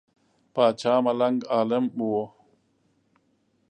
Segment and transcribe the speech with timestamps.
[0.53, 2.23] پاچا ملنګ عالم وو.